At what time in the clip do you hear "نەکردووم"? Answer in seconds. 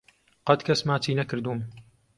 1.19-1.59